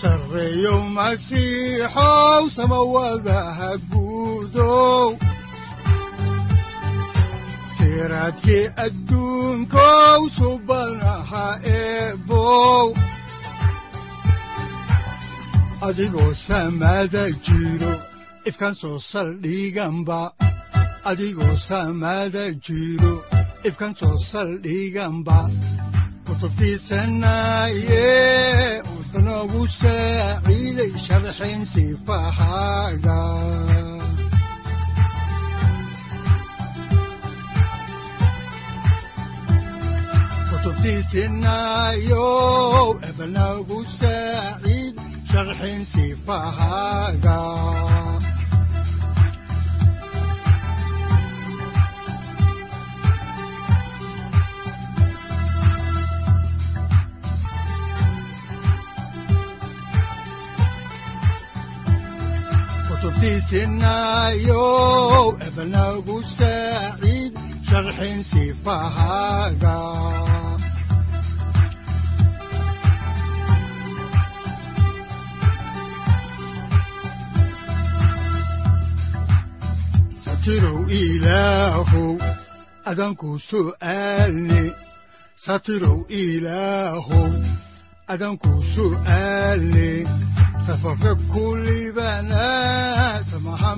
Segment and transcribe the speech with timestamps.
[0.00, 5.08] sareyow masiixow samawadaha guudow
[7.76, 10.20] siraadkii adduunkow
[21.10, 23.12] adigoo samaada jiro
[23.68, 25.38] ifkan soo saldhiganba
[26.26, 28.06] kutubtiisanaye
[29.16, 33.16] wuxunogu saaciiday sharxin sifahaaga
[41.56, 44.94] kutubtiisinayow ebnagu saaciid
[45.30, 47.38] sharxin sifahaaga
[63.16, 67.32] kutubtiisinayow ebnagu saaciid
[67.68, 69.76] sharxin sifahaaga
[80.24, 82.12] satirow ilaahow
[82.90, 84.62] adanku su'aalne
[85.44, 87.30] satirow ilaahow
[88.12, 89.88] adanku su'aalne
[90.66, 92.44] safarka kulibana
[93.30, 93.72] samaha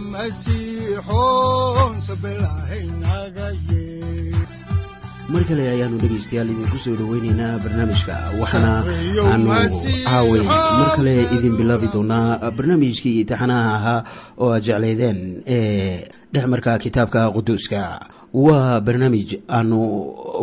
[5.29, 8.71] mar kale ayaanu dhegaystayaal idinku soo dhoweynaynaa barnaamijka waxaana
[9.29, 9.49] aanu
[10.09, 14.01] caaway mar kale idin bilaabi doonaa barnaamijkii taxanaha ahaa
[14.43, 15.19] oo aad jeclaydeen
[15.57, 17.81] ee dhexmarka kitaabka quduuska
[18.35, 19.79] waa barnaamij aanu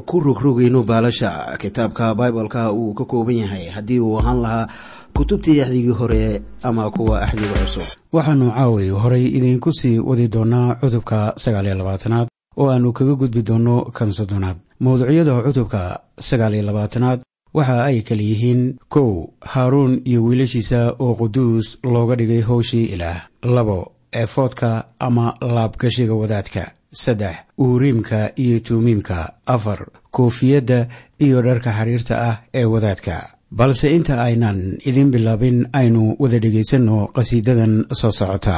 [0.06, 3.69] ku rogrogayno baalasha kitaabka bibaleka uu ka kooban yahay.
[3.69, 4.68] Haddii uu ahaan lahaa
[5.13, 11.34] kutubtii axdigii hore ama kuwa axdiga cusub waxaannu caaway horay idiinku sii wadi doonaa cutubka
[11.38, 14.57] sagaaliyo labaatanaad oo aannu kaga gudbi doonno kan soddonaad.
[14.79, 17.19] Mawduucyada cutubka sagaaliyo labaatanaad
[17.53, 23.22] waxa ay kala yihiin kow haaruun iyo wiilashiisa oo quduus looga dhigay howshii ilaah.
[23.44, 26.72] Labo eefoodka ama laabgashiga wadaadka
[27.03, 29.17] saddex uuriimka iyo tuumiimka.
[29.45, 29.79] Afar
[30.16, 30.79] koofiyadda
[31.25, 33.16] iyo dharka xiriirta ah ee wadaadka.
[33.51, 38.57] Balse inta aynan idin bilaabin aynu wada dhegaysanno qhasiidadan soo socota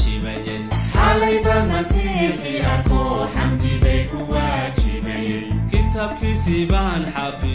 [5.71, 7.50] kitaabkiisii baan xafido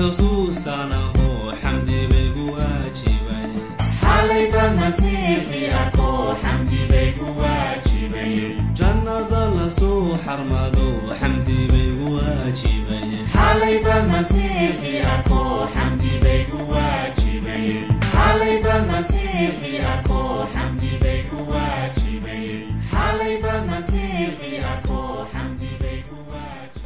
[0.00, 1.28] xusuusanaho
[1.62, 3.66] xamdi bay ku waajibayeen
[4.02, 6.08] xalayba masiixii arko
[6.42, 10.86] xamdi bay ku waajibayeen jannada la soo xarmado
[11.20, 15.40] xamdi bay ku waajibayeen xalayba masiixii arko
[15.74, 20.20] xamdi bay ku waajibayeen xalayba masiixii arko
[20.54, 21.69] xamdi bay ku waajibayeen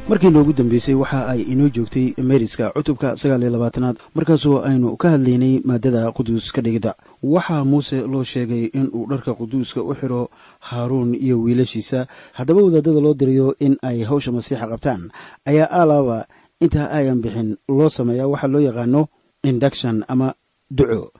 [0.09, 3.97] markii noogu dambeysay waxa ay inoo joogtay meeriska cutubka sagaal iyo labaatanaad.
[4.15, 6.93] Markaasoo aynu ka hadlaynay maadada quduus ka dhigidda.
[7.23, 10.29] Waxaa muuse loo sheegay inuu dharka quduuska u xidho
[10.59, 12.07] haaruun iyo wiilashiisa.
[12.33, 15.09] Haddaba wadaadada loo dirayo in ay hawsha masiixa qabtaan
[15.45, 16.25] ayaa alaaba
[16.61, 19.07] intaa ayan bixin loo sameeyaa waxaa loo yaqaano
[19.43, 20.33] induction ama
[20.71, 21.11] duco.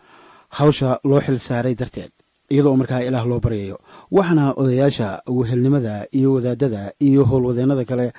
[0.50, 2.12] Hawsha loo xil saaray darteed
[2.50, 3.80] iyadoo markaa ilaah loo baryayo.
[4.12, 8.14] Waxaana odayaasha wehelnimada iyo wadaadada iyo howlwadeennada kale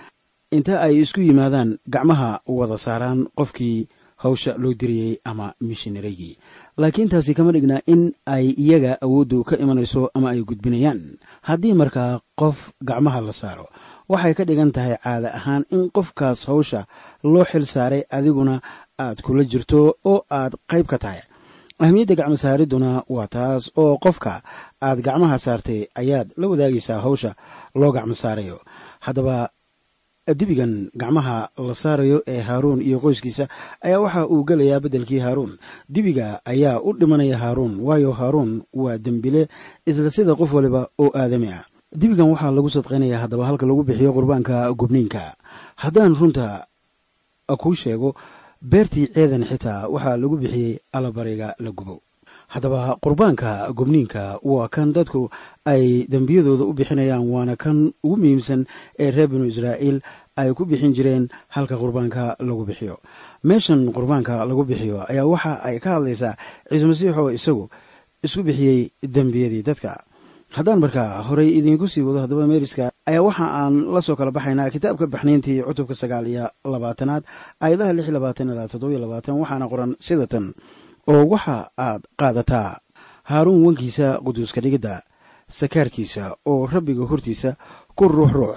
[0.50, 6.38] inta ay isku yimaadaan gacmaha wada saaraan qofkii hawsha loo diriyey ama mishinarigii
[6.78, 11.18] laakiin taasi kama dhigna in ay iyaga awooddu ka imanayso ama ay gudbinayaan.
[11.42, 13.66] Haddii markaa qof gacmaha la saaro
[14.08, 16.86] waxay ka dhigan tahay caada ahaan in qofkaas hawsha
[17.24, 18.60] loo xil saaray adiguna
[18.98, 21.20] aad kula jirto oo aad qayb ka tahay.
[21.78, 24.40] Ahmiyadda gacmo saariduna waa taas oo qofka
[24.80, 27.34] aad gacmaha saartay ayaad la wadaagaysaa hawsha
[27.74, 28.60] loo gacmo saarayo.
[29.00, 29.50] Haddaba
[30.34, 33.48] dibigan gacmaha la saarayo ee haaruun iyo qoyskiisa
[33.82, 35.58] ayaa waxa uu gelayaa beddelkii haaruun
[35.88, 39.48] dibiga ayaa u dhimanaya haaruun waayo haaruun waa dembile
[39.86, 41.64] isla sida qof waliba oo aadami ah.
[41.96, 45.38] Dibigan waxaa lagu sadqaynayaa haddaba halka lagu bixiyo qurbaanka gubniinka.
[45.76, 46.66] Haddaan runta
[47.62, 48.14] kuu sheego
[48.60, 52.02] beertii ceedan xitaa waxaa lagu bixiyey allabariga la gubo
[52.54, 55.28] haddaba qurbaanka gubniinka waa kan dadku
[55.72, 58.66] ay dembiyadooda u bixinayaan waana kan ugu muhiimsan
[58.98, 59.98] ee reer binu israa'iil
[60.36, 62.96] ay ku bixin jireen halka qurbaanka lagu bixiyo.
[63.44, 66.34] Meeshan qurbaanka lagu bixiyo ayaa waxa ay ka hadlaysaa
[66.70, 67.64] ciise masiix oo isagu
[68.22, 70.04] isku bixiyey dembiyadii dadka.
[70.56, 74.70] Haddaan markaa horey idiinku sii wado haddaba meeriska ayaa waxa aan la soo kala baxaynaa
[74.70, 77.22] kitaabka baxniintii cutubka sagaal iyo labaatanaad
[77.60, 80.54] aayadaha lix labaatan ilaa toddobiyo labaatan waxaana qoran sida tan
[81.12, 81.56] oo waxa
[81.86, 82.78] aad qaadataa
[83.30, 85.02] haaruun wankiisa quduuska dhigidda
[85.58, 87.50] sakaarkiisa oo rabbiga hortiisa
[87.96, 88.56] ku ruux ruux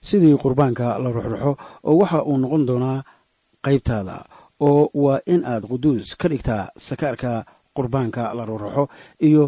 [0.00, 1.52] sidii qurbaanka la ruxruxo
[1.88, 3.02] oo waxa uu noqon doonaa
[3.64, 4.16] qaybtaada
[4.60, 7.44] oo waa in aad quduus ka dhigtaa sakaarka
[7.76, 8.88] qurbaanka la ruxruxo
[9.28, 9.44] iyo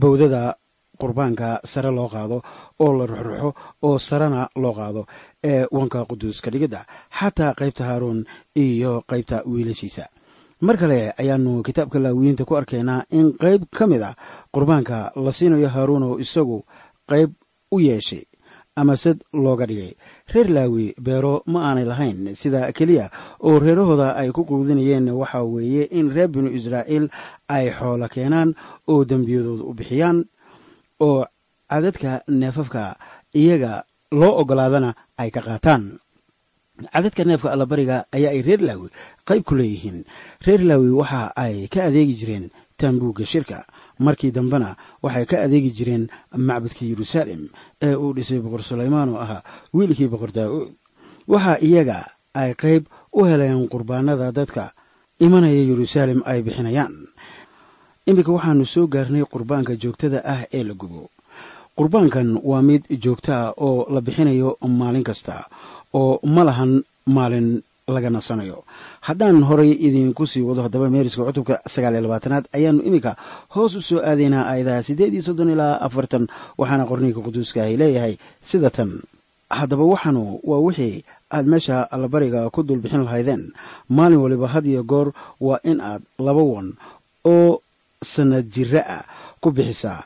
[0.00, 0.56] bawdada
[1.00, 2.42] qurbaanka sare loo qaado
[2.80, 3.48] oo la ruxruxo
[3.82, 5.02] oo sarena loo qaado
[5.44, 6.80] ee wanka quduuska dhigidda
[7.18, 8.24] xataa qaybta haaruun
[8.56, 10.04] iyo qaybta wiilashiisa
[10.60, 14.16] mar kale ayaanu kitaabka laawiyiinta ku arkaynaa in qayb ka mid a
[14.54, 16.64] qurbaanka la siinayo haaruun oo isagu
[17.10, 17.30] qayb
[17.72, 18.24] u yeeshay
[18.76, 19.96] ama sad looga dhigay.
[20.32, 23.10] Reer laawi beero ma aanay lahayn sida keliya
[23.40, 27.08] oo reerahooda ay ku quudinayeen waxa weeye in reer binu israa'iil
[27.48, 28.52] ay xoolo keenaan
[28.88, 30.24] oo dembiyadooda u bixiyaan
[31.00, 31.24] oo
[31.70, 32.96] cadadka neefafka
[33.34, 35.96] iyaga loo ogolaadana ay ka qaataan
[36.92, 38.88] cadadka neefka allabariga ayaa ay reer laawi
[39.28, 40.04] qayb ku leeyihiin.
[40.46, 43.64] Reer laawi waxa ay ka adeegi jireen taambuugga shirka.
[43.98, 46.04] Markii dambena waxay ka adeegi jireen
[46.36, 47.48] macbudka yeruusaalem
[47.82, 49.42] ee uu dhisay boqor sulaymaan oo ahaa
[49.74, 50.70] wiilkii boqor daa'uud
[51.28, 51.98] waxa iyaga
[52.34, 54.72] ay qayb u heleen qurbaanada dadka
[55.20, 56.92] imanaya yeruusaalem ay bixinayaan.
[58.06, 61.08] Iminka waxaanu soo gaarnay qurbaanka joogtada ah ee la gubo.
[61.76, 65.48] Qurbaankan waa mid joogto ah oo la bixinayo maalin kasta
[66.00, 66.72] oo ma lahan
[67.16, 67.48] maalin
[67.94, 68.58] laga nasanayo
[69.06, 73.12] haddaan horay idinku sii wado haddaba meeriska cutubka sagaaliyo labaatanaad ayaannu iminka
[73.54, 76.24] hoos u soo aadaynaa aayadaha siddeed iyo soddon ilaa afartan
[76.60, 78.14] waxaana qorniinka quduuskaahi leeyahay
[78.50, 78.90] sida tan.
[79.58, 80.96] Haddaba waxaanu waa wixii
[81.36, 83.42] aad meesha allabariga ku dul bixin lahaydeen.
[83.96, 85.08] Maalin waliba had iyo goor
[85.46, 86.68] waa in aad laba wan
[87.34, 87.62] oo
[88.12, 89.02] sannad jirra ah
[89.42, 90.02] ku bixisaa.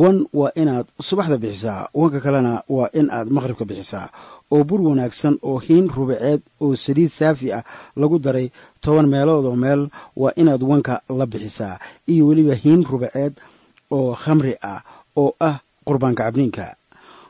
[0.00, 4.06] Wan waa inaad subaxda bixisaa wanka kalena waa in aad maqhribka bixisaa
[4.50, 7.64] oo bur wanaagsan oo hiin rubaceed oo saliid saafi ah
[7.96, 11.78] lagu daray toban meelood oo meel waa inaad wanka la bixisaa.
[12.08, 13.32] Iyo weliba hiin rubaceed
[13.90, 14.82] oo khamri ah
[15.16, 16.76] oo ah qurbaanka cabniinka.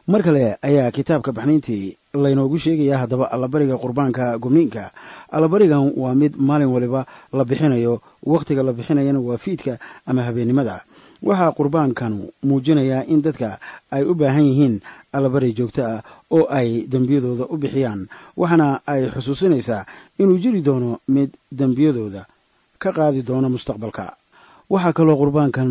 [0.07, 4.91] Mar kale ayaa kitaabka baxniintii laynoogu sheegayaa haddaba allabariga qurbaanka gumniinka
[5.33, 10.85] allabarigan waa mid maalin waliba la bixinayo wakhtiga la bixinayana waa fiidka ama habeennimada
[11.25, 13.59] waxaa qurbaankanu muujinayaa in dadka
[13.91, 14.75] ay u baahan yihiin
[15.17, 18.01] allabari joogto ah oo ay dembiyadooda u bixiyaan
[18.37, 19.87] waxaana ay xusuusinaysaa
[20.19, 22.23] inuu jiri doono mid dembiyadooda
[22.83, 24.05] ka qaadi doono mustaqbalka.
[24.71, 25.71] Waxaa kaloo qurbaankan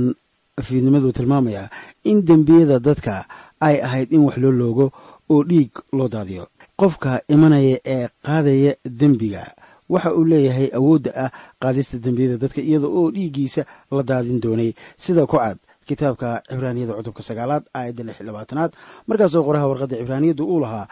[0.66, 1.70] fiidnimadu tilmaamayaa
[2.10, 3.26] in dembiyada dadka
[3.68, 4.86] ay ahayd in wax loo loogo
[5.30, 6.48] oo dhiig loo daadiyo.
[6.80, 9.44] Qofka imanaya ee qaadaya dembiga
[9.90, 11.32] waxa uu leeyahay awoodda ah
[11.62, 14.74] qaadista dembiyada dadka iyada oo dhiiggiisa la daadin doonay.
[14.98, 18.72] Sida ku cad kitaabka cibraaniyada cutubka sagaalaad aayadda lix labaatanaad.
[19.08, 20.88] Markaasoo qoraha warqadda cibraaniyaddu uu lahaa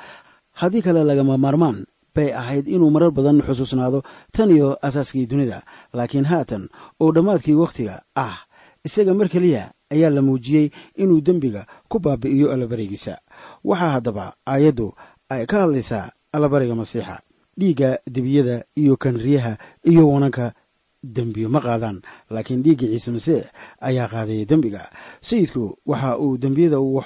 [0.59, 4.03] haddii kale lagama maarmaan bay ahayd inuu marar badan xusuusnaado
[4.35, 5.63] tan iyo asaaskii dunida.
[5.93, 6.69] Laakiin haatan
[6.99, 8.35] oo dhammaadkii wakhtiga ah
[8.83, 13.17] isaga mar keliya ayaa la muujiyey inuu dembiga ku baabi'iyo allabarigiisa.
[13.63, 14.93] Waxaa haddaba aayaddu
[15.29, 17.19] ay ka hadlaysaa allabariga masiixa
[17.59, 20.53] dhiigga debiyada iyo kanriyaha iyo wananka
[21.03, 23.43] dembiyo ma qaadaan laakiin dhiigga ciise masiix
[23.81, 24.89] ayaa qaadaya dembiga.
[25.21, 27.05] Sayidku waxa uu dembiyada wax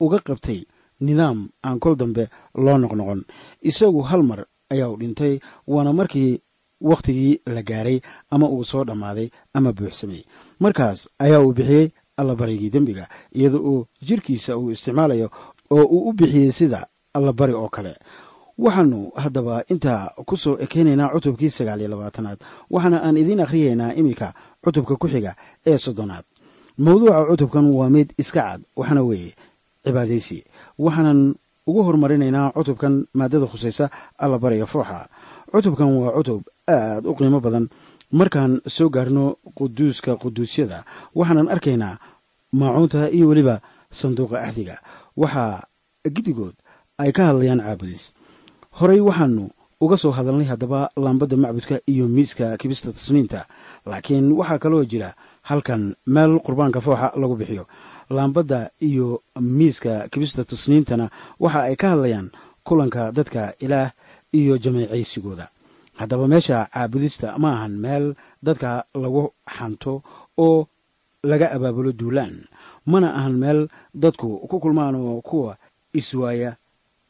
[0.00, 0.64] uga qabtay
[1.00, 3.24] nidaam aan kol dambe loo noqnoqon.
[3.62, 6.40] Isagu hal mar ayaa u dhintay waana markii
[6.80, 10.24] wakhtigii la gaaray ama uu soo dhammaaday ama buuxsamay.
[10.60, 15.30] Markaas ayaa uu bixiyey allabarigii dembiga iyada oo jirkiisa uu isticmaalayo
[15.70, 17.96] oo uu u bixiyey sida allabari oo kale
[18.58, 22.38] waxaanu haddaba intaa ku soo ekeynaynaa cutubkii sagaal iyo labaatanaad
[22.70, 24.32] waxaana aan idiin akhriyaynaa iminka
[24.64, 25.36] cutubka ku xiga
[25.66, 26.24] ee soddonaad.
[26.78, 29.32] Mawduuca cutubkan waa mid iska cad waxaana weeye
[29.84, 30.44] cibaadaysi.
[30.78, 31.34] Waxaanan
[31.66, 35.08] ugu horumarinaynaa cutubkan maadada khusaysa allabariga fooxa.
[35.52, 37.68] Cutubkan waa cutub aad u qiimo badan.
[38.12, 40.84] Markaan soo gaarno quduuska quduusyada
[41.14, 41.98] waxaanan arkaynaa
[42.52, 43.60] maacuunta iyo weliba
[43.90, 44.80] sanduuqa axdiga.
[45.16, 45.64] Waxaa
[46.14, 46.54] giddigood
[46.98, 48.12] ay ka hadlayaan caabudis
[48.78, 49.44] horey waxaanu
[49.84, 53.40] uga soo hadalnay haddaba laambadda macbudka iyo miiska kibista tasniinta
[53.86, 55.10] laakiin waxaa kaloo jira
[55.48, 57.64] halkan meel qurbaanka fooxa lagu bixiyo.
[58.10, 62.28] Laambadda iyo miiska kibista tusniintana waxa ay ka hadlayaan
[62.66, 63.90] kulanka dadka ilaah
[64.32, 65.48] iyo jamaecaysigooda
[65.98, 70.02] haddaba meesha caabudista ma ahan meel dadka lagu xanto
[70.38, 70.66] oo
[71.30, 72.44] laga abaabulo duulaan
[72.86, 75.56] mana ahan meel dadku ku kulmaan oo kuwa
[75.92, 76.56] iswaaya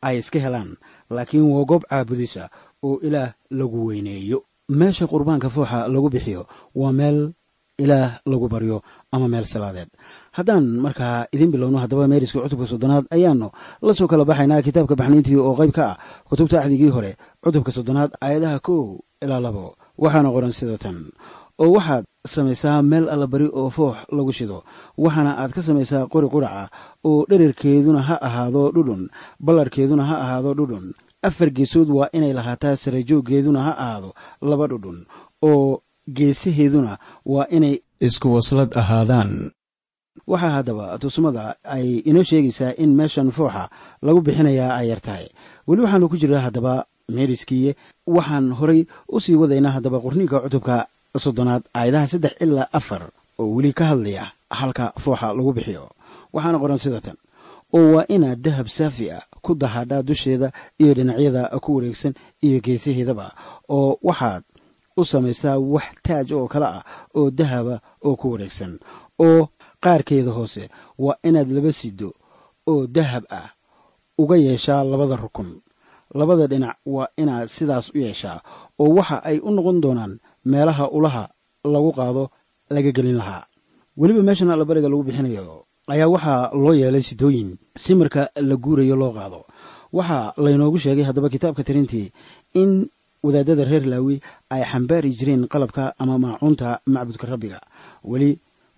[0.02, 0.76] ay iska helaan
[1.10, 2.48] laakiin waa goob caabudisa
[2.82, 4.42] oo ilaah lagu weyneeyo.
[4.68, 7.32] Meesha qurbaanka fooxa lagu bixiyo waa meel
[7.78, 8.82] ilaah lagu baryo
[9.12, 9.88] ama meel salaadeed.
[10.32, 13.50] Haddaan markaa idiin bilowno haddaba meeriska cutubka soddonaad ayaanu
[13.82, 15.96] la soo kala baxaynaa kitaabka baxniintii oo qayb ka ah
[16.28, 17.12] kutubta axdigii hore
[17.44, 19.76] cutubka soddonaad aayadaha kow ilaa labo.
[19.98, 20.96] Waxaana qoran sida tan
[21.62, 24.58] oo waxaad samaysaa meel allabari oo foox lagu shido
[25.04, 26.68] waxaana aad ka samaysaa qori qurac ah
[27.08, 29.02] oo dherarkeeduna ha ahaado dhudhun
[29.46, 30.86] ballarkeeduna ha ahaado dhudhun
[31.28, 34.10] afar geesood waa inay lahaataa sarajooggeeduna ha ahaado
[34.50, 34.98] laba dhudhun
[35.50, 35.80] oo
[36.16, 36.98] geesaheeduna
[37.32, 39.50] waa inay isku waslad ahaadaan.
[40.26, 43.62] Waxaa haddaba tusmada ay inoo sheegaysaa in meeshan fooxa
[44.02, 45.26] lagu bixinayaa ay yar tahay.
[45.66, 46.74] Weli waxaanu ku jiraa haddaba
[47.16, 47.72] meeriskiiye
[48.16, 50.76] waxaan horay u sii wadaynaa haddaba qorniinka cutubka
[51.18, 53.02] soddonaad aayadaha saddex ilaa afar
[53.38, 55.90] oo weli ka hadlaya halka fooxa lagu bixiyo.
[56.32, 57.00] Waxaana qoran sida
[57.74, 63.32] oo waa inaad dahab saafi ah ku dahaadhaa dusheeda iyo dhinacyada ku wareegsan iyo geesaheedaba
[63.68, 64.42] oo waxaad
[64.96, 66.82] u samaystaa wax taaj oo kale ah
[67.14, 68.78] oo dahaba oo ku wareegsan.
[69.18, 69.48] Oo
[69.80, 72.14] qaarkeeda hoose waa inaad laba sido
[72.66, 73.50] oo dahab ah
[74.18, 75.60] uga yeeshaa labada rukun.
[76.14, 78.40] Labada dhinac waa inaad sidaas u yeeshaa.
[78.78, 80.18] Oo waxa ay u noqon doonaan
[80.52, 81.24] meelaha ulaha
[81.74, 82.24] lagu qaado
[82.74, 83.42] laga gelin lahaa.
[84.00, 87.48] Weliba meeshan allabariga lagu bixinayo ayaa waxaa loo yeelay sidooyin.
[87.82, 89.40] Si marka la guurayo loo qaado.
[89.96, 92.06] Waxaa laynoogu sheegay haddaba kitaabka tirintii
[92.60, 92.70] in
[93.24, 94.16] wadaadada reer laawi
[94.54, 97.58] ay xambaari jireen qalabka ama maacuunta macbudka rabbiga.
[98.10, 98.30] Weli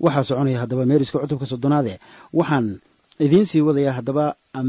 [0.05, 1.95] waxaa soconaya haddaba meeriska cutubka soddonaade
[2.39, 2.67] waxaan
[3.25, 4.25] idiin sii wadayaa haddaba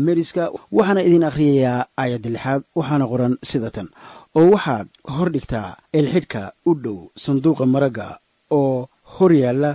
[0.05, 0.43] meeriska
[0.77, 3.87] waxaana idiin akhriyayaa aayadda lixaad waxaana qoran sida tan
[4.35, 8.07] oo waxaad hor dhigtaa elxidhka u dhow sanduuqa maragga
[8.51, 9.71] oo hor yaalla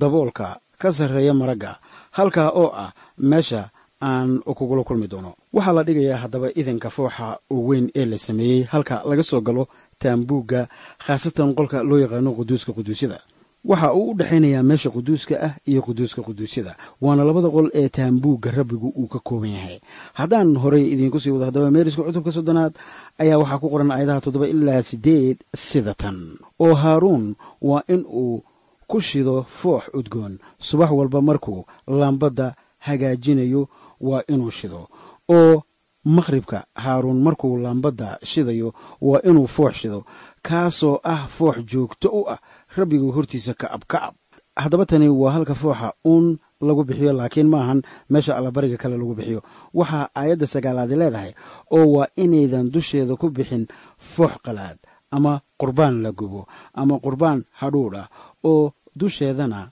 [0.00, 0.46] daboolka
[0.80, 1.78] ka sarreeya maragga
[2.16, 3.70] halkaa oo ah meesha
[4.02, 5.34] aan kugula kulmi doono.
[5.54, 9.68] Waxaa la dhigayaa haddaba idanka fooxa oo weyn ee la sameeyey halka laga soo galo
[9.98, 10.66] taambuugga
[11.04, 13.18] khaasatan qolka loo yaqaano quduuska quduusyada
[13.64, 16.76] waxa uu u dhexaynayaa meesha quduuska ah iyo quduuska quduusyada.
[17.00, 19.80] Waana labada qol ee taambuugga rabbigu uu ka kooban yahay.
[20.14, 22.74] Haddaan horey idiinku sii wado haddaba meeriska cutubka soddonaad
[23.18, 26.38] ayaa waxaa ku qoran aayadaha toddoba ilaa siddeed sida tan.
[26.58, 28.42] Oo haaruun waa in uu
[28.90, 30.38] ku shido foox udgoon.
[30.58, 33.68] Subax walba markuu laambadda hagaajinayo
[34.00, 34.88] waa inuu shido.
[35.28, 35.62] Oo
[36.04, 40.04] maqhribka haaruun markuu laambadda shidayo waa inuu foox shido
[40.42, 42.38] kaasoo ah foox joogto u ah.
[42.76, 44.14] Rabbigu hortiisa kacab kacab
[44.56, 49.40] haddaba tani waa halka fooxa uun lagu bixiyo laakiin maahan meesha allabariga kale lagu bixiyo.
[49.74, 51.32] Waxaa aayadda sagaalaadi leedahay
[51.70, 53.66] oo waa inaydan dusheeda ku bixin
[53.98, 54.78] foox qalaad
[55.10, 58.08] ama qurbaan la gubo ama qurbaan hadhuudh ah
[58.44, 59.70] oo dusheedana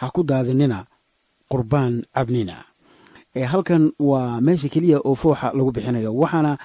[0.00, 0.86] ha ku daadinina
[1.50, 2.64] qurbaan cabnina.
[3.34, 6.58] Halkan waa meesha keliya oo fooxa lagu bixinayo waxaana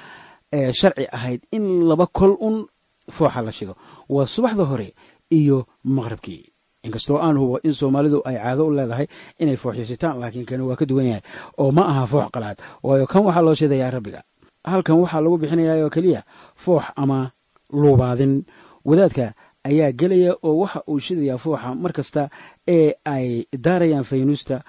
[0.80, 2.66] sharci ahayd in laba kol un
[3.12, 3.76] fooxa la shido.
[4.10, 4.94] Waa subaxda hore
[5.32, 6.44] iyo maqribkii.
[6.84, 9.08] Inkastoo aan hubo in soomaalidu ay caado u leedahay
[9.40, 11.22] inay fooxyasitaan laakiin kani waa ka duwan yahay
[11.58, 12.58] oo ma aha foox qalaad.
[12.84, 14.22] Waayo kan waxaa loo shidayaa rabbiga
[14.64, 16.22] halkan waxaa lagu bixinayaa oo keliya
[16.56, 17.32] foox ama
[17.74, 18.46] luubaadin.
[18.86, 19.34] Wadaadka
[19.68, 22.30] ayaa gelaya oo waxa uu shidayaa fooxa mar kasta
[22.68, 24.62] ee ay daarayaan faynuusta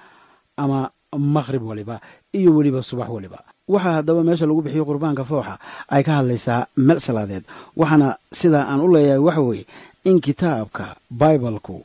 [0.57, 2.01] ama maqhrib waliba
[2.33, 3.39] iyo weliba subax waliba
[3.73, 5.53] waxaa haddaba meesha lagu bixiyo qurbaanka fooxa
[5.95, 7.43] ay ka hadlaysaa meel salaadeed.
[7.79, 8.09] Waxaana
[8.39, 9.65] sidaa aan u leeyahay waxa weeye
[10.09, 10.85] in kitaabka
[11.19, 11.77] baibalku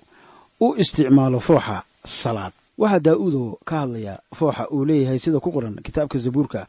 [0.60, 2.52] u isticmaalo fooxa salaad.
[2.78, 6.66] Waxaa daa-uudoo ka hadlaya fooxa uu leeyahay sida ku qoran kitaabka zabuurka.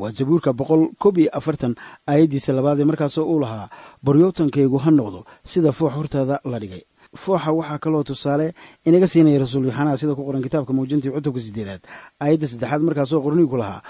[0.00, 1.72] Waa zabuurka boqol koob iyo afartan
[2.10, 3.68] aayaddiisa labaadee markaasoo uu lahaa
[4.04, 5.20] baryootankaygu ha noqdo.
[5.44, 6.82] Sida foox hortaada la dhigay
[7.22, 8.46] fooxa waxaa kaloo tusaale
[8.88, 11.82] inaga siinaya rasuul yaxanaa sida ku qoran kitaabka muujintii cutubka sideedaad
[12.22, 13.80] aayadda saddexaad markaasoo qornigu lahaa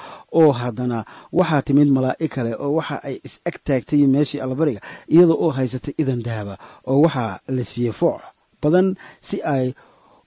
[0.40, 0.98] oo haddana
[1.38, 4.80] waxaa timid malaa'ig kale oo waxa ay is ag taagtay meeshii allabariga
[5.14, 6.54] iyadoo oo haysatay idan dahaba
[6.90, 8.20] oo waxaa la siiyey foox
[8.62, 8.86] badan
[9.28, 9.66] si ay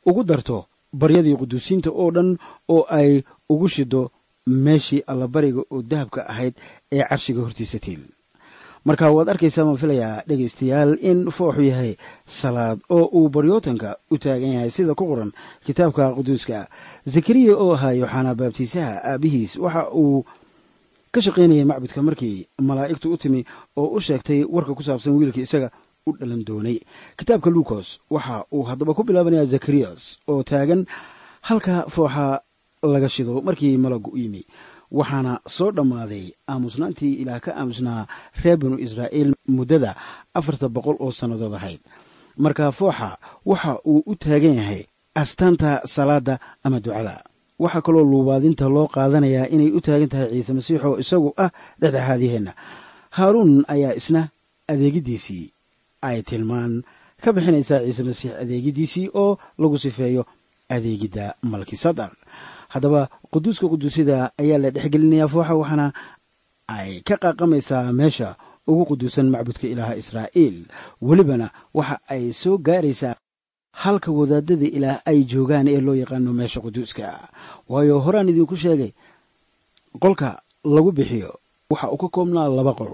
[0.10, 0.58] ugu darto
[1.02, 2.30] baryadii quduusiinta oo dhan
[2.76, 3.12] oo ay
[3.54, 4.02] ugu shido
[4.66, 6.54] meeshii allabariga oo dahabka ahayd
[6.96, 8.04] ee carshiga hortiisa tiil
[8.88, 11.92] marka waad arkaysaa maan filayaa dhegaystayaal in fooxu yahay
[12.40, 15.32] salaad oo uu baryootanka u taagan yahay sida ku qoran
[15.66, 16.68] kitaabka quduuska.
[17.14, 20.26] Zakariya oo ahaa yooxanaa baabtiisaha aabihiis waxa uu
[21.14, 23.42] ka shaqaynayay macbudka markii malaa'igtu u timi
[23.80, 25.70] oo u sheegtay warka ku saabsan wiilkii isaga
[26.08, 26.78] u dhalan doonay.
[27.18, 30.86] Kitaabka luukos waxa uu haddaba ku bilaabanayaa zakariyas oo taagan
[31.42, 32.40] halka fooxa
[32.84, 34.46] laga shido markii malagu u yimi
[34.92, 38.08] waxaana soo dhammaaday aamusnaantii ilaah ka aamusnaa
[38.44, 39.96] reer binu israa'iil muddada
[40.34, 41.80] afarta boqol oo sannadood ahayd.
[42.38, 44.82] Marka fooxa waxa uu u taagan yahay
[45.16, 47.24] astaanta salaadda ama ducada.
[47.60, 51.50] Waxaa kaloo luubaadinta loo qaadanayaa inay u taagan tahay ciise masiix oo isagu ah
[51.82, 52.52] dhexdhexaadyaheenna
[53.18, 54.22] haaruun ayaa isna
[54.72, 55.46] adeegiddiisii
[56.08, 56.74] ay tilmaan.
[57.24, 60.24] Ka bixinaysaa ciise masiix adeegiddiisii oo lagu sifeeyo
[60.70, 62.12] adeegidda malkisadaq
[62.74, 63.02] haddaba
[63.38, 65.88] quduuska quduusyada ayaa la dhexgelinayaa fooxa waxaana
[66.68, 68.36] ay ka qaaqamaysaa meesha
[68.68, 70.58] ugu quduusan macbudka ilaaha israa'iil.
[71.02, 73.16] Welibana waxa ay soo gaaraysaa
[73.72, 77.30] halka wadaadada ilaah ay joogaan ee loo yaqaano meesha quduuska.
[77.70, 78.92] Waayo horaan idinku sheegay
[80.02, 81.32] qolka lagu bixiyo
[81.70, 82.92] waxa uu ka koobnaa laba qol.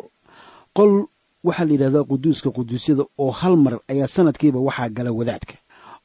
[0.77, 0.91] Qol
[1.43, 5.55] waxaa la yidhahdaa quduuska quduusyada oo hal mar ayaa sanadkiiba waxaa gala wadaadka.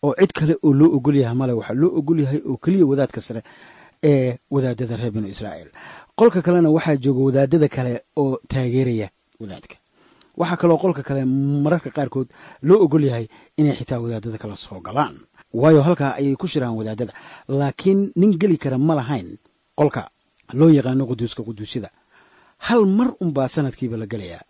[0.03, 3.21] Oo cid kale oo loo ogol yahay male waxaa loo ogol yahay oo keliya wadaadka
[3.21, 3.43] sare
[4.03, 5.71] ee wadaadada reer binu israa'iil.
[6.19, 9.09] Qolka kalena waxaa jooga wadaadada kale oo taageeraya
[9.41, 9.77] wadaadka.
[10.37, 11.25] Waxaa kaloo qolka kale
[11.65, 12.29] mararka qaarkood
[12.63, 15.17] loo ogol yahay inay xitaa wadaadada kala soo galaan.
[15.53, 17.13] Waayo halkaa ayay ku shiraan wadaadada.
[17.49, 19.39] Laakiin nin geli kara ma lahayn
[19.75, 20.11] qolka
[20.53, 21.91] loo yaqaano quduuska quduusyada.
[22.59, 24.43] Hal mar unbaa sanadkiiba la gelayaa.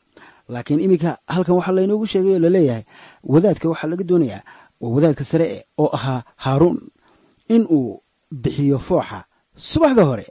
[0.48, 2.84] Laakiin iminka halkan waxaa laynoogu sheegay oo la leeyahay
[3.24, 4.42] wadaadka waxaa laga doonayaa
[4.80, 6.78] waa wadaadka sare e oo ahaa haaruun.
[7.48, 9.24] In uu bixiyo fooxa
[9.58, 10.26] subaxda hore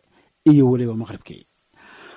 [0.46, 1.44] iyo weliba maqhribkii.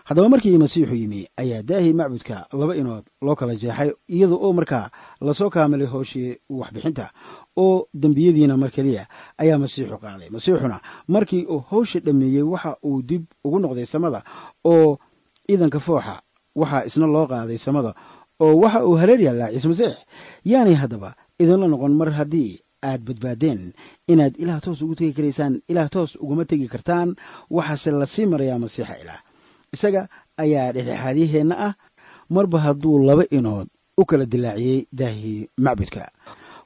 [0.05, 4.91] Haddaba markii masiixu yimi ayaa daahii macbudka laba inood loo kala jeexay iyada oo markaa
[5.21, 7.11] la soo kaamilay hooshii waxbixinta
[7.57, 9.07] oo dembiyadiina mar keliya
[9.39, 10.29] ayaa masiixu qaaday.
[10.31, 14.25] Masiixuna markii uu howsha dhammeeyey waxa uu dib ugu noqday samada
[14.65, 14.99] oo
[15.51, 16.23] iidanka fooxa
[16.57, 17.95] waxaa isna loo qaaday samada
[18.41, 19.95] oo waxa uu hareer yaallaa ciise masiix
[20.45, 23.73] yaanay haddaba idinla noqon mar haddii aad badbaadeen
[24.13, 27.15] inaad ilaah toos ugu tegi karaysaan ilaah toos uguma tegi kartaan
[27.51, 29.21] waxaase la sii marayaa masiixa ilaah.
[29.75, 30.09] Isaga
[30.43, 31.73] ayaa dhexdhexaadyaheenna ah
[32.31, 33.69] marba hadduu laba inood
[34.01, 36.11] u kala dilaaciyey daahii macbudka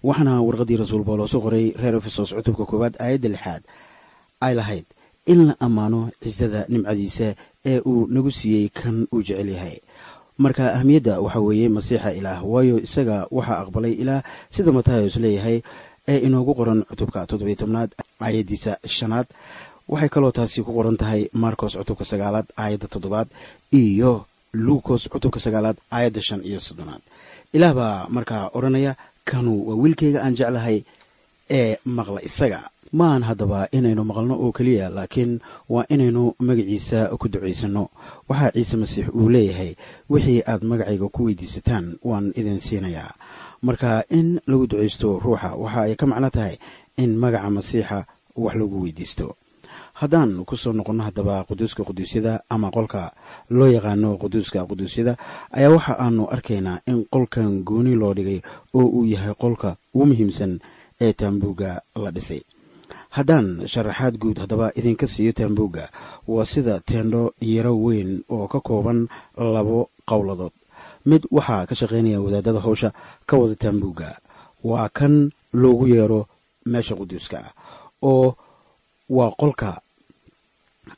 [0.03, 3.63] waxaana warqaddii rasuul bawlos u qoray reer efesos cutubka koowaad aayadda lixaad.
[4.41, 4.87] Ay lahayd
[5.27, 9.79] in la ammaano cisdada nimcadiisa ee uu nagu siiyey kan uu jecel yahay.
[10.39, 15.63] Marka ahmiyadda waxaa weeye masiixa ilaah waayo isaga waxaa aqbalay ilaah sida matayos leeyahay
[16.09, 17.91] ee inoogu qoran cutubka toddobiyo tobnaad
[18.21, 19.27] aayaddiisa shanaad.
[19.89, 23.29] Waxay kaloo taasi ku qoran tahay marcos cutubka sagaalaad aayadda toddobaad
[23.73, 27.03] iyo luukos cutubka sagaalaad aayadda shan iyo soddonaad.
[27.53, 28.93] Ilaah baa markaa odhanaya
[29.25, 30.79] kanu waa wiilkayga aan jeclahay
[31.51, 32.61] ee maqla isaga.
[32.95, 35.33] Maahan haddaba inaynu maqalno oo keliya laakiin
[35.69, 37.85] waa inaynu magaciisa ku ducaysanno.
[38.29, 39.71] Waxaa ciise masiix uu leeyahay
[40.11, 43.11] wixii aad magacayga ku weydiisataan waan idin siinayaa
[43.67, 46.55] marka in lagu ducaysto ruuxa waxa ay ka macno tahay
[47.03, 47.99] in magaca masiixa
[48.43, 49.27] wax lagu weydiisto.
[50.01, 53.03] Haddaan ku soo noqonno haddaba quduuska quduusyada ama qolka
[53.57, 55.13] loo yaqaano quduuska quduusyada
[55.55, 58.41] ayaa waxa aanu arkaynaa in qolkan gooni loo dhigay
[58.75, 60.53] oo uu yahay qolka ugu muhiimsan
[61.05, 61.71] ee taambuugga
[62.03, 62.43] la dhisay.
[63.17, 65.85] Haddaan sharaxaad guud haddaba idinka siiyo taambuugga
[66.27, 69.07] waa sida teendho yaro weyn oo ka kooban
[69.39, 70.53] labo qowladood
[71.11, 72.89] mid waxaa ka shaqaynaya wadaadada howsha
[73.29, 74.19] ka wada taambuugga.
[74.65, 76.21] Waa kan loogu yeero
[76.67, 77.53] meesha quduuska ah
[78.03, 78.37] oo
[79.17, 79.81] waa qolka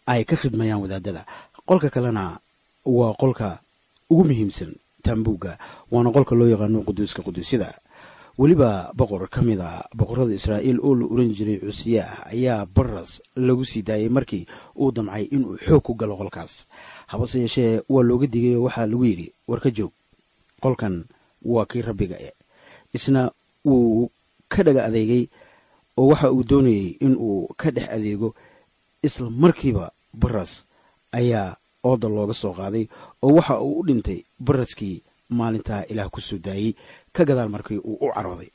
[0.07, 1.27] ay ka khidmayaan wadaadada.
[1.69, 2.39] Qolka kalena
[2.87, 3.59] waa qolka
[4.11, 4.71] ugu muhiimsan
[5.03, 5.59] taambuugga
[5.91, 7.75] waana qolka loo yaqaano quduuska quduusyada
[8.39, 13.23] weliba boqor ka mid a boqorada israa'iil oo la oran jiray cusiye ah ayaa baras
[13.37, 14.47] lagu sii daayay markii
[14.77, 16.67] uu damcay inuu xoog ku galo qolkaas.
[17.07, 19.93] Habase yeeshee waa looga digay oo waxaa lagu yidhi war ka joog
[20.61, 21.05] qolkan
[21.43, 22.31] waa kii rabbiga e
[22.93, 23.33] isna
[23.65, 24.11] wuu
[24.49, 25.29] ka dhaga adeegay
[25.97, 28.35] oo waxa uu doonayey inuu ka dhex adeego
[29.03, 30.65] isla markiiba baras
[31.13, 32.85] ayaa ooda looga soo qaaday
[33.23, 36.75] oo waxa uu u dhintay baraskii maalintaa ilaah ku soo daayey
[37.17, 38.51] ka gadaal markii uu u carooday.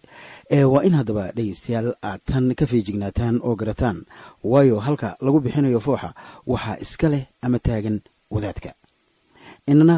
[0.56, 3.98] Ee waa in haddaba dhegaystayaal aad tan ka feejignaataan oo garataan
[4.44, 6.10] waayo halka lagu bixinayo fooxa
[6.52, 7.98] waxaa iska leh ama taagan
[8.34, 8.72] wadaadka.
[9.68, 9.98] Inana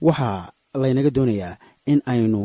[0.00, 2.40] waxaa laynaga doonayaa in aynu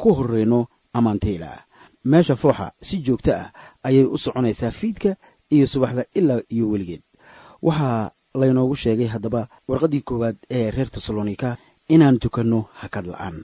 [0.00, 1.60] ku horreyno ammaanta ilaah
[2.04, 3.48] meesha fooxa si joogto ah
[3.86, 5.16] ayay u soconaysaa fiidka
[5.54, 7.02] iyo subaxda ilaa iyo weligeed.
[7.62, 11.56] Waxaa laynoogu sheegay haddaba warqaddii koowaad ee reer tesalonika
[11.88, 13.36] inaan tukanno hakad la'aan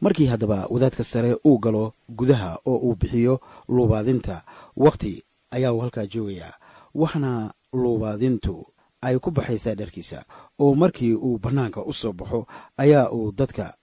[0.00, 4.42] markii haddaba wadaadka sare uu galo gudaha oo uu bixiyo luubaadinta.
[4.76, 6.54] Wakhti ayaa halkaa joogayaa
[6.94, 8.66] waxaana luubaadintu
[9.02, 10.24] ay ku baxaysaa dharkiisa.
[10.58, 13.74] Oo markii uu bannaanka u soo baxo ayaa uu dadka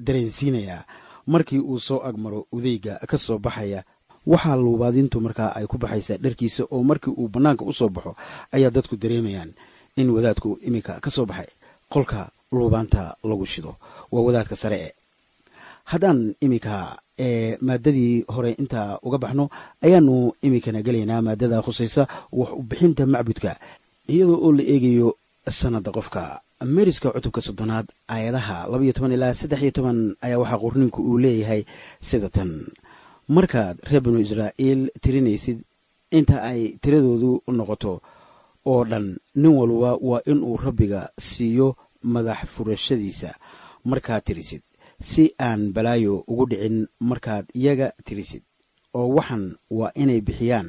[0.00, 0.84] dareensiinayaa
[1.26, 3.84] markii uu soo agmaro udeyga ka soo baxaya
[4.26, 6.64] waxaa luubaadintu markaa ay ku baxaysaa dharkiisa.
[6.70, 8.16] Oo markii uu bannaanka u soo baxo
[8.52, 9.54] ayaa dadku dareemayaan
[9.96, 11.46] in wadaadku iminka ka soo baxay.
[11.92, 13.76] Qolka luubaanta lagu shido.
[14.12, 14.76] Waa wadaadka sare.
[14.76, 14.92] e
[15.90, 16.76] haddaan iminka
[17.26, 19.44] ee maadadii hore intaa uga baxno
[19.84, 20.14] ayaanu
[20.46, 22.02] iminkana gelaynaa maadada khusaysa
[22.38, 23.50] wax u bixinta macbudka
[24.12, 25.08] iyadoo oo la eegayo
[25.58, 26.22] sanadda qofka.
[26.76, 31.62] Meriska cutubka soddonaad aayadaha labaiyo toban ilaa saddex iyo toban ayaa waxaa qorninku uu leeyahay
[32.08, 32.50] sida tan.
[33.36, 35.58] Markaad reer banu israa'iil tirinaysid
[36.18, 37.92] inta ay tiradoodu noqoto
[38.70, 39.06] oo dhan
[39.40, 41.68] nin walba waa inuu rabbiga siiyo
[42.12, 43.30] madax furashadiisa.
[43.90, 44.62] Markaad tirisid
[45.00, 48.42] si aan balaayo ugu dhicin markaad iyaga tirisid
[48.94, 50.68] oo waxan waa inay bixiyaan.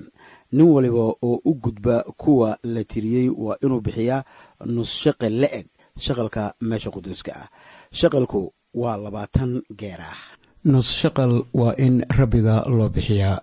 [0.52, 4.24] Nin waliba oo u gudba kuwa la tiriyey waa inuu bixiyaa
[4.66, 7.48] nus shaqal la eg shaqalka meesha quduuska ah.
[7.92, 10.18] Shaqalku waa labaatan geer ah.
[10.66, 13.40] Nus shaqal waa in rabbiga loo bixiyaa.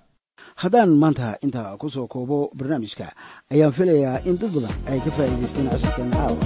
[0.56, 3.06] Haddaan maanta intaa ku soo koobo barnaamijka
[3.52, 6.36] ayaan filayaa in dad badan ay ka faa'iidaysteen cashirkan caawa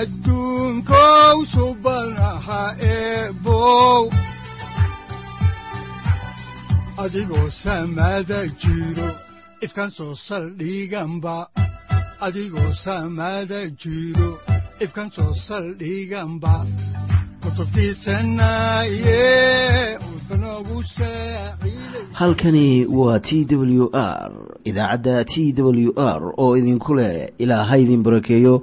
[0.00, 2.62] adduunkow subanaha
[2.94, 4.02] eebow
[7.04, 9.08] adigoo samada jiro
[9.64, 11.36] ifkan soo saldhiganba
[12.26, 14.30] adigoo samada jiro
[14.84, 16.54] ifkan soo saldhiganba
[22.12, 24.32] halkani waa t w r
[24.64, 28.62] idaacadda t w r oo idinku leh ilaa ha idin barakeeyo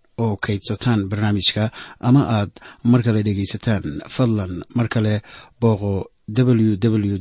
[0.23, 1.63] oo kaydsataan barnaamijka
[2.07, 2.51] ama aad
[2.91, 3.83] mar kale dhegaysataan
[4.15, 5.13] fadlan mar kale
[5.61, 5.93] booqo
[6.37, 7.17] www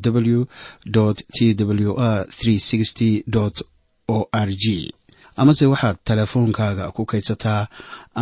[1.34, 2.26] t w r
[4.08, 4.64] o r g
[5.40, 7.62] amase waxaad teleefoonkaaga ku kaydsataa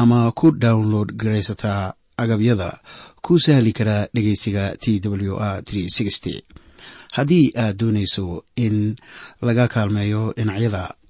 [0.00, 1.82] ama ku download garaysataa
[2.22, 2.70] agabyada
[3.24, 5.62] ku sahli karaa dhegeysiga t w r
[7.16, 8.96] haddii aad doonayso in
[9.42, 10.82] laga kaalmeeyo dhinacyada